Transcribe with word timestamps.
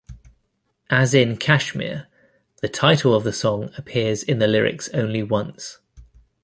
As 0.89 1.13
in 1.13 1.37
"Kashmir", 1.37 2.07
the 2.63 2.67
title 2.67 3.13
of 3.13 3.23
the 3.23 3.31
song 3.31 3.69
appears 3.77 4.23
in 4.23 4.39
the 4.39 4.47
lyrics 4.47 4.89
only 4.95 5.21
once. 5.21 5.77